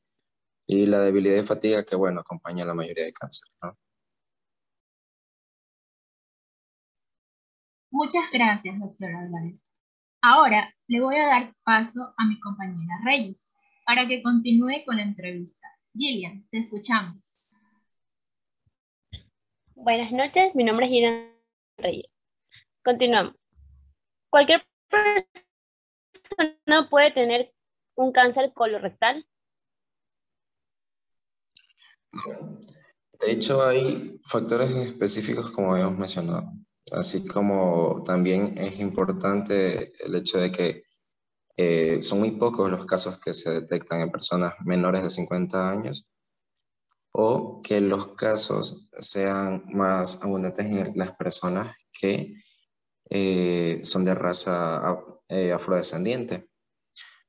y 0.68 0.86
la 0.86 1.00
debilidad 1.00 1.42
y 1.42 1.46
fatiga 1.46 1.86
que, 1.86 1.96
bueno, 1.96 2.22
acompaña 2.22 2.64
a 2.64 2.68
la 2.68 2.74
mayoría 2.74 3.06
de 3.06 3.14
cáncer. 3.14 3.50
Muchas 7.90 8.24
gracias, 8.32 8.80
doctora 8.80 9.20
Álvarez. 9.20 9.60
Ahora 10.22 10.74
le 10.88 11.02
voy 11.02 11.16
a 11.18 11.26
dar 11.26 11.56
paso 11.64 12.14
a 12.18 12.26
mi 12.26 12.40
compañera 12.40 13.00
Reyes 13.04 13.50
para 13.86 14.08
que 14.08 14.22
continúe 14.22 14.86
con 14.86 14.98
la 14.98 15.04
entrevista. 15.04 15.68
Gillian, 15.94 16.48
te 16.52 16.60
escuchamos. 16.60 17.36
Buenas 19.76 20.12
noches, 20.12 20.54
mi 20.54 20.64
nombre 20.64 20.86
es 20.86 20.92
Gillian 20.92 21.32
Reyes. 21.78 22.11
Continuamos. 22.84 23.36
Cualquier 24.30 24.66
persona 24.90 26.90
puede 26.90 27.12
tener 27.12 27.54
un 27.96 28.12
cáncer 28.12 28.52
colorectal. 28.54 29.26
De 33.20 33.32
hecho, 33.32 33.64
hay 33.64 34.20
factores 34.26 34.72
específicos 34.72 35.52
como 35.52 35.74
habíamos 35.74 35.98
mencionado, 35.98 36.52
así 36.92 37.28
como 37.28 38.04
también 38.04 38.58
es 38.58 38.80
importante 38.80 39.94
el 40.04 40.16
hecho 40.16 40.40
de 40.40 40.52
que 40.52 40.84
eh, 41.58 42.02
son 42.02 42.20
muy 42.20 42.32
pocos 42.32 42.72
los 42.72 42.86
casos 42.86 43.20
que 43.20 43.34
se 43.34 43.52
detectan 43.52 44.02
en 44.02 44.12
personas 44.12 44.56
menores 44.66 45.04
de 45.04 45.10
50 45.10 45.70
años 45.70 46.08
o 47.14 47.62
que 47.62 47.80
los 47.80 48.16
casos 48.16 48.88
sean 48.98 49.66
más 49.68 50.24
abundantes 50.24 50.66
en 50.66 50.94
las 50.96 51.16
personas 51.16 51.76
que 51.92 52.34
eh, 53.14 53.82
son 53.84 54.06
de 54.06 54.16
raza 54.16 54.82
eh, 55.28 55.52
afrodescendiente. 55.52 56.50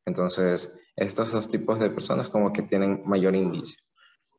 Entonces, 0.07 0.81
estos 0.95 1.33
dos 1.33 1.49
tipos 1.49 1.81
de 1.81 1.91
personas 1.91 2.29
como 2.29 2.53
que 2.53 2.63
tienen 2.63 3.03
mayor 3.05 3.35
indicio. 3.35 3.79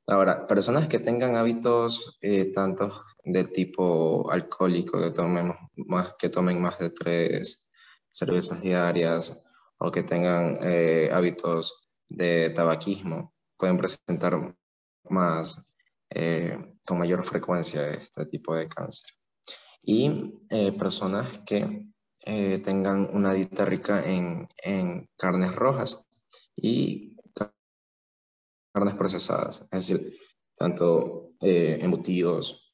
Ahora, 0.07 0.47
personas 0.47 0.87
que 0.87 0.99
tengan 0.99 1.35
hábitos 1.35 2.17
eh, 2.21 2.45
tanto 2.53 3.03
del 3.25 3.51
tipo 3.51 4.31
alcohólico, 4.31 5.01
que, 5.01 5.11
tomemos 5.11 5.57
más, 5.75 6.15
que 6.17 6.29
tomen 6.29 6.61
más 6.61 6.79
de 6.79 6.91
tres 6.91 7.69
cervezas 8.09 8.61
diarias 8.61 9.51
o 9.77 9.91
que 9.91 10.03
tengan 10.03 10.59
hábitos 11.11 11.89
de 12.07 12.51
tabaquismo, 12.51 13.33
pueden 13.57 13.77
presentar 13.77 14.55
más, 15.09 15.75
con 16.85 16.97
mayor 16.99 17.23
frecuencia 17.23 17.89
este 17.89 18.25
tipo 18.27 18.55
de 18.55 18.67
cáncer 18.69 19.09
y 19.83 20.39
eh, 20.49 20.71
personas 20.71 21.39
que 21.39 21.85
eh, 22.21 22.59
tengan 22.59 23.09
una 23.13 23.33
dieta 23.33 23.65
rica 23.65 24.03
en, 24.05 24.47
en 24.57 25.09
carnes 25.17 25.53
rojas 25.53 26.05
y 26.55 27.17
carnes 28.73 28.95
procesadas, 28.95 29.67
es 29.71 29.87
decir, 29.87 30.17
tanto 30.55 31.33
eh, 31.41 31.77
embutidos 31.81 32.73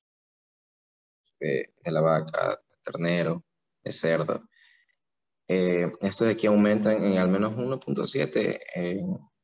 de, 1.39 1.73
la 1.85 2.01
vaca, 2.01 2.61
de 2.69 2.77
ternero, 2.83 3.43
de 3.83 3.91
cerdo. 3.91 4.47
estos 5.47 6.27
de 6.27 6.33
aquí 6.33 6.47
aumentan 6.47 7.03
en 7.03 7.17
al 7.17 7.29
menos 7.29 7.53
1.7 7.53 8.59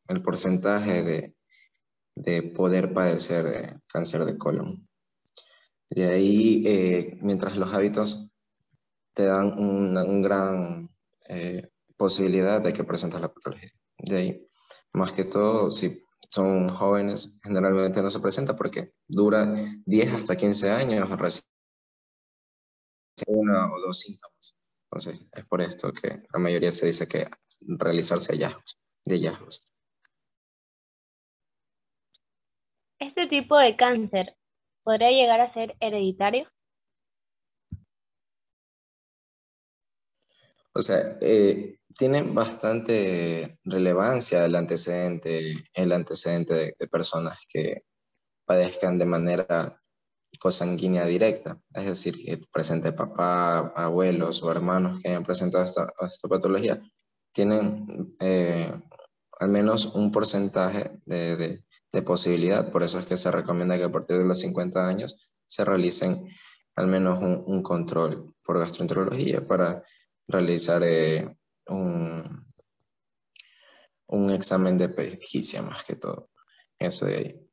el 0.08 0.22
porcentaje 0.22 1.04
de, 1.04 1.36
de 2.16 2.44
poder 2.44 2.94
padecer 2.94 3.82
cáncer 3.88 4.24
de 4.24 4.38
colon. 4.38 4.88
De 5.96 6.12
ahí, 6.12 6.62
eh, 6.68 7.18
mientras 7.22 7.56
los 7.56 7.74
hábitos 7.74 8.30
te 9.14 9.24
dan 9.24 9.58
una 9.58 10.04
un 10.04 10.22
gran 10.22 10.90
eh, 11.30 11.70
posibilidad 11.96 12.62
de 12.62 12.74
que 12.74 12.84
presentes 12.84 13.22
la 13.22 13.34
patología. 13.34 13.70
De 13.98 14.18
ahí, 14.18 14.48
más 14.92 15.14
que 15.14 15.24
todo, 15.24 15.72
si 15.72 16.04
son 16.30 16.68
jóvenes, 16.68 17.40
generalmente 17.42 18.02
no 18.02 18.10
se 18.10 18.20
presenta 18.20 18.58
porque 18.58 18.92
dura 19.08 19.56
10 19.86 20.14
hasta 20.14 20.36
15 20.36 20.70
años 20.70 21.10
recién 21.18 21.46
una 23.28 23.74
o 23.74 23.80
dos 23.80 23.98
síntomas. 23.98 24.60
Entonces, 24.92 25.26
es 25.32 25.46
por 25.46 25.62
esto 25.62 25.94
que 25.94 26.24
la 26.34 26.40
mayoría 26.40 26.74
se 26.74 26.88
dice 26.88 27.08
que 27.08 27.30
realizarse 27.62 28.34
hallazgos, 28.34 28.78
de 29.06 29.16
hallazgos. 29.16 29.66
Este 33.00 33.28
tipo 33.28 33.58
de 33.58 33.78
cáncer 33.78 34.36
¿Podría 34.86 35.10
llegar 35.10 35.42
a 35.42 35.52
ser 35.52 35.76
hereditario? 35.80 36.48
O 40.76 40.82
sea, 40.82 41.00
eh, 41.22 41.80
tiene 41.98 42.22
bastante 42.22 43.58
relevancia 43.64 44.46
el 44.46 44.56
antecedente, 44.56 45.56
el 45.74 45.92
antecedente 45.92 46.76
de, 46.78 46.88
personas 46.88 47.40
que 47.50 47.82
padezcan 48.46 49.00
de 49.00 49.06
manera 49.06 49.82
cosanguínea 50.40 51.06
directa, 51.06 51.60
es 51.74 51.86
decir, 51.86 52.14
que 52.24 52.46
presente 52.52 52.92
papá, 52.92 53.74
abuelos 53.76 54.44
o 54.44 54.52
hermanos 54.52 55.00
que 55.00 55.10
hayan 55.10 55.24
presentado 55.24 55.64
esta, 55.64 55.88
patología, 56.30 56.80
tienen 57.34 58.16
eh, 58.20 58.72
al 59.40 59.50
menos 59.50 59.88
un 59.88 60.12
porcentaje 60.12 60.92
de 61.06 61.64
posibilidad. 62.02 62.72
Por 62.72 62.84
eso 62.84 63.00
es 63.00 63.06
que 63.06 63.18
se 63.18 63.32
recomienda 63.32 63.78
que 63.78 63.84
a 63.84 63.92
partir 63.92 64.18
de 64.18 64.26
los 64.26 64.40
50 64.40 64.88
años 64.88 65.34
se 65.46 65.66
realicen 65.66 66.28
al 66.76 66.88
menos 66.88 67.20
un, 67.20 67.64
control 67.64 68.34
por 68.44 68.60
gastroenterología 68.60 69.48
para 69.48 69.82
realizar 70.28 70.82
eh, 70.84 71.38
un, 71.68 72.46
un 74.08 74.30
examen 74.32 74.78
de 74.78 74.90
pejicia 74.90 75.62
más 75.62 75.84
que 75.84 75.96
todo. 75.96 76.30
Eso 76.80 77.06
de 77.06 77.16
ahí. 77.16 77.46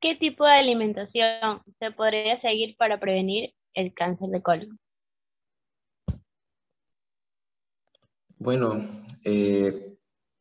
¿Qué 0.00 0.14
tipo 0.14 0.44
de 0.44 0.52
alimentación 0.52 1.62
se 1.78 1.90
podría 1.90 2.40
seguir 2.40 2.76
para 2.76 3.00
prevenir 3.00 3.52
el 3.74 3.92
cáncer 3.94 4.28
de 4.28 4.42
colon? 4.42 4.78
Bueno, 8.36 8.74
eh, 9.24 9.97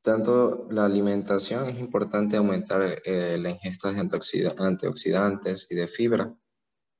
tanto 0.07 0.67
la 0.71 0.85
alimentación 0.85 1.67
es 1.67 1.79
importante 1.79 2.37
aumentar 2.37 3.01
eh, 3.03 3.37
la 3.37 3.49
ingesta 3.49 3.91
de 3.91 3.99
antioxidantes 3.99 5.67
y 5.69 5.75
de 5.75 5.89
fibra, 5.89 6.33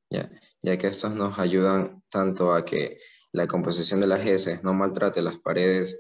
¿ya? 0.09 0.29
ya 0.61 0.77
que 0.77 0.87
estos 0.87 1.15
nos 1.15 1.39
ayudan 1.39 2.03
tanto 2.09 2.53
a 2.53 2.65
que 2.65 2.97
la 3.31 3.47
composición 3.47 4.01
de 4.01 4.07
las 4.07 4.25
heces 4.25 4.61
no 4.65 4.73
maltrate 4.73 5.21
las 5.21 5.37
paredes 5.37 5.97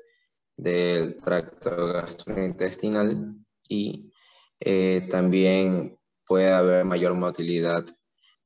del 0.57 1.15
tracto 1.15 1.93
gastrointestinal 1.93 3.37
y 3.69 4.11
eh, 4.59 5.07
también 5.09 5.97
pueda 6.25 6.57
haber 6.57 6.83
mayor 6.83 7.13
motilidad 7.13 7.85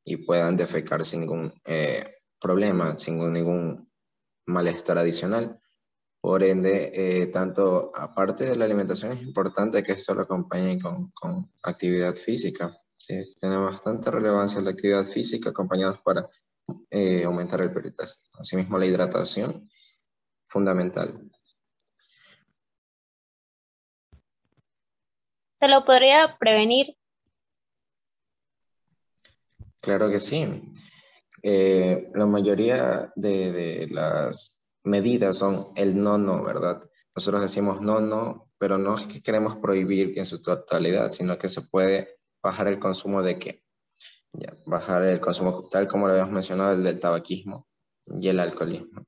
y 0.06 0.18
puedan 0.18 0.56
defecar 0.56 1.04
sin 1.04 1.22
ningún 1.22 1.52
eh, 1.66 2.04
problema, 2.40 2.96
sin 2.96 3.34
ningún 3.34 3.92
malestar 4.46 5.00
adicional. 5.00 5.60
Por 6.22 6.44
ende, 6.44 6.92
eh, 6.94 7.28
tanto 7.28 7.92
aparte 7.96 8.46
de 8.46 8.56
la 8.56 8.66
alimentación, 8.66 9.12
es 9.14 9.24
importante 9.24 9.82
que 9.82 9.94
esto 9.94 10.14
lo 10.14 10.22
acompañe 10.22 10.80
con, 10.80 11.10
con 11.12 11.52
actividad 11.64 12.14
física. 12.14 12.78
¿sí? 12.96 13.34
Tiene 13.40 13.58
bastante 13.58 14.12
relevancia 14.12 14.62
la 14.62 14.70
actividad 14.70 15.04
física 15.04 15.50
acompañados 15.50 16.00
para 16.02 16.30
eh, 16.92 17.24
aumentar 17.24 17.62
el 17.62 17.74
peritasio. 17.74 18.22
Asimismo, 18.38 18.78
la 18.78 18.86
hidratación, 18.86 19.68
fundamental. 20.48 21.28
¿Se 25.60 25.68
lo 25.68 25.84
podría 25.86 26.38
prevenir? 26.40 26.96
Claro 29.80 30.10
que 30.12 30.20
sí. 30.20 30.72
Eh, 31.42 32.12
la 32.14 32.28
mayoría 32.28 33.12
de, 33.16 33.52
de 33.52 33.88
las 33.90 34.61
medidas 34.84 35.38
son 35.38 35.68
el 35.76 36.02
no, 36.02 36.18
no, 36.18 36.44
¿verdad? 36.44 36.82
Nosotros 37.16 37.42
decimos 37.42 37.82
no, 37.82 38.00
no, 38.00 38.52
pero 38.58 38.78
no 38.78 38.96
es 38.96 39.08
que 39.08 39.22
queremos 39.22 39.58
prohibir 39.58 40.18
en 40.18 40.26
su 40.26 40.42
totalidad, 40.42 41.12
sino 41.12 41.38
que 41.38 41.50
se 41.50 41.62
puede 41.64 42.20
bajar 42.42 42.68
el 42.68 42.80
consumo 42.80 43.22
de 43.22 43.38
qué? 43.38 43.64
Ya, 44.34 44.54
bajar 44.66 45.04
el 45.04 45.20
consumo 45.20 45.68
tal 45.70 45.88
como 45.88 46.08
lo 46.08 46.14
habíamos 46.14 46.34
mencionado, 46.34 46.74
el 46.74 46.84
del 46.84 47.00
tabaquismo 47.00 47.68
y 48.06 48.28
el 48.30 48.40
alcoholismo. 48.40 49.06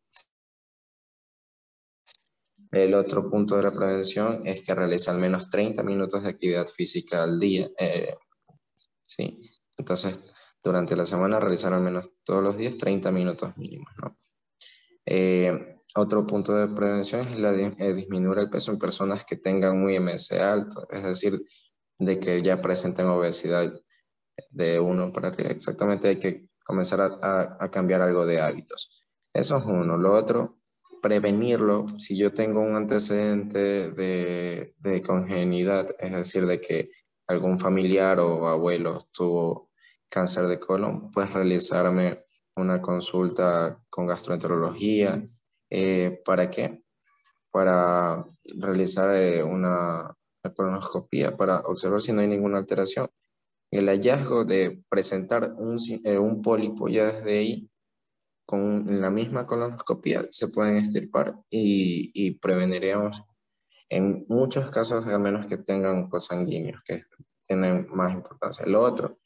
El 2.72 2.96
otro 2.96 3.30
punto 3.30 3.56
de 3.56 3.64
la 3.64 3.72
prevención 3.72 4.48
es 4.48 4.66
que 4.66 4.74
realice 4.74 5.12
al 5.12 5.20
menos 5.20 5.50
30 5.50 5.84
minutos 5.84 6.24
de 6.24 6.30
actividad 6.30 6.66
física 6.66 7.22
al 7.22 7.40
día. 7.40 7.70
Eh, 7.78 8.16
sí, 9.06 9.40
entonces 9.78 10.24
durante 10.64 10.96
la 10.96 11.06
semana 11.06 11.40
realizar 11.40 11.72
al 11.74 11.82
menos 11.82 12.16
todos 12.24 12.44
los 12.44 12.58
días 12.58 12.78
30 12.78 13.12
minutos 13.12 13.56
mínimos, 13.58 13.94
¿no? 14.02 14.18
Eh, 15.06 15.78
otro 15.96 16.26
punto 16.26 16.56
de 16.56 16.74
prevención 16.74 17.22
es 17.22 17.40
la 17.40 17.54
eh, 17.54 17.94
disminuir 17.94 18.40
el 18.40 18.50
peso 18.50 18.72
en 18.72 18.80
personas 18.80 19.26
que 19.26 19.38
tengan 19.38 19.80
muy 19.80 20.00
MS 20.00 20.32
alto, 20.34 20.88
es 20.90 21.04
decir, 21.04 21.40
de 22.00 22.20
que 22.20 22.42
ya 22.42 22.62
presenten 22.62 23.08
obesidad 23.08 23.74
de 24.50 24.80
uno 24.80 25.12
para 25.14 25.30
arriba. 25.30 25.52
Exactamente 25.52 26.08
hay 26.08 26.20
que 26.20 26.50
comenzar 26.66 27.02
a, 27.02 27.58
a, 27.60 27.70
cambiar 27.70 28.02
algo 28.02 28.26
de 28.26 28.42
hábitos. 28.42 29.04
Eso 29.34 29.58
es 29.58 29.66
uno. 29.66 29.98
Lo 29.98 30.14
otro, 30.14 30.60
prevenirlo. 31.02 31.86
Si 32.00 32.18
yo 32.18 32.34
tengo 32.34 32.62
un 32.62 32.76
antecedente 32.76 33.92
de, 33.92 34.74
de 34.80 35.02
congenidad, 35.02 35.88
es 36.00 36.14
decir, 36.16 36.46
de 36.46 36.62
que 36.62 36.92
algún 37.28 37.60
familiar 37.60 38.20
o 38.20 38.48
abuelo 38.48 39.00
tuvo 39.12 39.70
cáncer 40.10 40.46
de 40.46 40.60
colon, 40.60 41.12
pues 41.12 41.32
realizarme 41.34 42.23
una 42.56 42.82
consulta 42.82 43.80
con 43.90 44.06
gastroenterología. 44.06 45.26
Eh, 45.70 46.22
¿Para 46.26 46.50
qué? 46.50 46.84
Para 47.52 48.26
realizar 48.58 49.16
eh, 49.16 49.44
una 49.44 50.16
colonoscopia 50.56 51.38
para 51.38 51.60
observar 51.62 52.02
si 52.02 52.12
no 52.12 52.22
hay 52.22 52.28
ninguna 52.28 52.58
alteración. 52.58 53.10
El 53.72 53.88
hallazgo 53.88 54.46
de 54.46 54.84
presentar 54.90 55.54
un, 55.58 55.78
eh, 56.04 56.18
un 56.18 56.42
pólipo 56.42 56.90
ya 56.90 57.06
desde 57.06 57.40
ahí, 57.40 57.70
con 58.46 59.02
la 59.02 59.10
misma 59.10 59.48
colonoscopia, 59.48 60.26
se 60.30 60.50
pueden 60.50 60.78
extirpar 60.78 61.36
y, 61.50 62.12
y 62.14 62.32
preveniremos 62.32 63.24
en 63.90 64.26
muchos 64.28 64.70
casos, 64.70 65.08
al 65.08 65.20
menos 65.20 65.46
que 65.46 65.58
tengan 65.58 66.10
cosanguíneos, 66.10 66.82
que 66.84 67.04
tienen 67.48 67.88
más 67.92 68.14
importancia. 68.14 68.66
Lo 68.66 68.82
otro, 68.82 69.18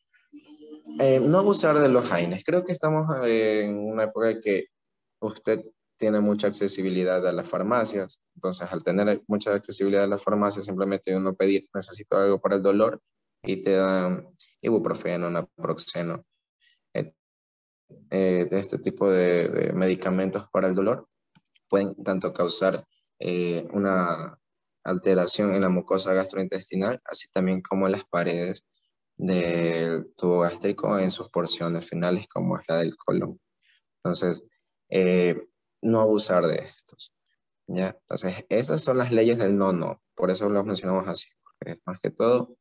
eh, 1.00 1.20
no 1.20 1.40
abusar 1.40 1.78
de 1.80 1.90
los 1.90 2.12
AINES. 2.12 2.44
Creo 2.44 2.64
que 2.64 2.72
estamos 2.72 3.08
en 3.26 3.78
una 3.78 4.06
época 4.06 4.40
que 4.40 4.68
usted 5.20 5.64
tiene 5.98 6.20
mucha 6.20 6.48
accesibilidad 6.48 7.26
a 7.28 7.32
las 7.32 7.48
farmacias. 7.48 8.22
Entonces, 8.36 8.72
al 8.72 8.84
tener 8.84 9.22
mucha 9.28 9.54
accesibilidad 9.54 10.04
a 10.04 10.08
las 10.08 10.24
farmacias, 10.24 10.66
simplemente 10.66 11.16
uno 11.16 11.36
pedir, 11.36 11.68
necesito 11.74 12.18
algo 12.18 12.40
para 12.40 12.56
el 12.56 12.62
dolor, 12.62 13.02
y 13.44 13.62
te 13.62 13.72
dan 13.72 14.28
ibuprofeno, 14.62 15.30
naproxeno, 15.30 16.26
eh, 16.94 17.14
eh, 18.12 18.48
este 18.52 18.80
tipo 18.80 19.10
de, 19.10 19.72
medicamentos 19.74 20.48
para 20.52 20.68
el 20.68 20.76
dolor, 20.76 21.08
pueden 21.70 21.96
tanto 22.04 22.34
causar 22.34 22.86
una 23.74 24.40
alteración 24.84 25.54
en 25.54 25.62
la 25.62 25.70
mucosa 25.70 26.14
gastrointestinal, 26.14 27.02
así 27.06 27.28
también 27.32 27.62
como 27.62 27.88
en 27.88 27.94
las 27.94 28.06
paredes 28.06 28.64
del 29.18 30.14
tubo 30.16 30.42
gástrico 30.42 30.98
en 31.00 31.12
sus 31.12 31.30
porciones 31.30 31.88
finales, 31.88 32.28
como 32.28 32.58
es 32.58 32.66
la 32.68 32.78
del 32.78 32.96
colon. 32.96 33.40
Entonces, 33.98 34.46
eh, 34.90 35.48
no 35.82 36.02
abusar 36.02 36.46
de 36.48 36.58
estos. 36.58 37.14
¿ya? 37.68 37.98
Entonces, 38.00 38.46
esas 38.50 38.84
son 38.84 38.98
las 38.98 39.12
leyes 39.12 39.38
del 39.38 39.58
no-no, 39.58 40.02
por 40.16 40.32
eso 40.32 40.50
lo 40.50 40.64
mencionamos 40.64 41.08
así, 41.08 41.30
más 41.86 42.00
que 42.00 42.12
todo, 42.12 42.58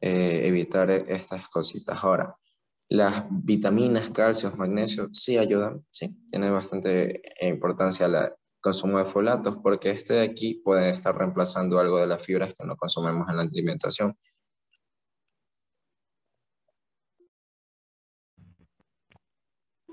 eh, 0.00 0.42
evitar 0.44 0.90
estas 0.90 1.48
cositas. 1.48 2.04
Ahora, 2.04 2.36
las 2.88 3.24
vitaminas, 3.30 4.10
calcios, 4.10 4.56
magnesio, 4.56 5.08
sí 5.12 5.38
ayudan, 5.38 5.84
sí, 5.90 6.16
tiene 6.30 6.50
bastante 6.50 7.22
importancia 7.40 8.06
el 8.06 8.32
consumo 8.60 8.98
de 8.98 9.06
folatos, 9.06 9.56
porque 9.62 9.90
este 9.90 10.14
de 10.14 10.22
aquí 10.22 10.54
puede 10.54 10.90
estar 10.90 11.16
reemplazando 11.16 11.78
algo 11.78 11.98
de 11.98 12.06
las 12.06 12.22
fibras 12.22 12.54
que 12.54 12.64
no 12.64 12.76
consumimos 12.76 13.28
en 13.28 13.36
la 13.36 13.42
alimentación. 13.42 14.16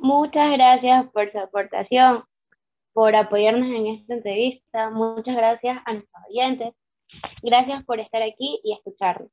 Muchas 0.03 0.51
gracias 0.51 1.09
por 1.13 1.31
su 1.31 1.39
aportación, 1.39 2.25
por 2.91 3.15
apoyarnos 3.15 3.69
en 3.69 3.87
esta 3.87 4.15
entrevista. 4.15 4.89
Muchas 4.89 5.33
gracias 5.33 5.77
a 5.85 5.93
nuestros 5.93 6.23
oyentes. 6.29 6.73
Gracias 7.41 7.85
por 7.85 8.01
estar 8.01 8.21
aquí 8.21 8.59
y 8.65 8.73
escucharnos. 8.73 9.31